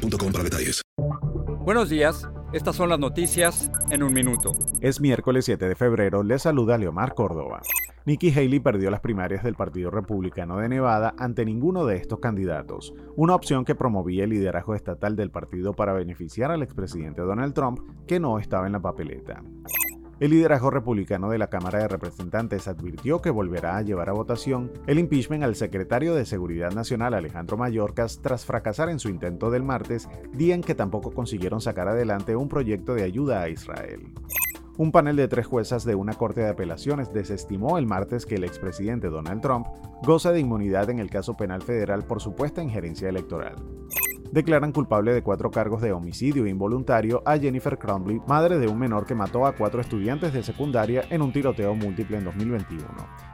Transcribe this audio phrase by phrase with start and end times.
[0.00, 0.82] boostmobile.com para detalles.
[1.64, 2.28] Buenos días.
[2.52, 4.52] Estas son las noticias en un minuto.
[4.80, 6.22] Es miércoles 7 de febrero.
[6.22, 7.62] Le saluda Leomar Córdoba.
[8.06, 12.94] Nikki Haley perdió las primarias del Partido Republicano de Nevada ante ninguno de estos candidatos,
[13.14, 17.78] una opción que promovía el liderazgo estatal del partido para beneficiar al expresidente Donald Trump,
[18.08, 19.42] que no estaba en la papeleta.
[20.20, 24.70] El liderazgo republicano de la Cámara de Representantes advirtió que volverá a llevar a votación
[24.86, 29.62] el impeachment al secretario de Seguridad Nacional Alejandro Mayorkas tras fracasar en su intento del
[29.62, 34.12] martes, día en que tampoco consiguieron sacar adelante un proyecto de ayuda a Israel.
[34.76, 38.44] Un panel de tres juezas de una corte de apelaciones desestimó el martes que el
[38.44, 39.68] expresidente Donald Trump
[40.02, 43.56] goza de inmunidad en el caso penal federal por supuesta injerencia electoral
[44.32, 49.06] declaran culpable de cuatro cargos de homicidio involuntario a Jennifer Crumbley, madre de un menor
[49.06, 52.84] que mató a cuatro estudiantes de secundaria en un tiroteo múltiple en 2021.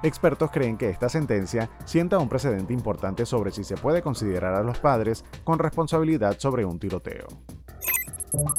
[0.02, 4.62] Expertos creen que esta sentencia sienta un precedente importante sobre si se puede considerar a
[4.62, 7.26] los padres con responsabilidad sobre un tiroteo.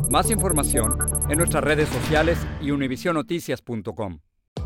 [0.10, 0.98] Más información
[1.30, 4.20] en nuestras redes sociales y univisionoticias.com.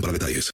[0.00, 0.52] para detalles.